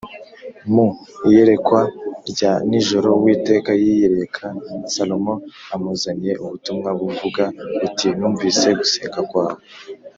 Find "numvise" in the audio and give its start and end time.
8.19-8.67